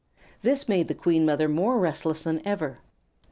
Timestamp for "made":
0.67-0.87